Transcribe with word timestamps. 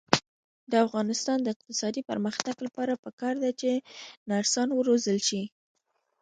د 0.71 0.73
افغانستان 0.85 1.37
د 1.41 1.47
اقتصادي 1.55 2.01
پرمختګ 2.09 2.55
لپاره 2.65 3.01
پکار 3.03 3.35
ده 3.43 3.51
چې 3.61 3.71
نرسان 4.31 4.69
وروزل 4.75 5.17
شي. 5.27 5.43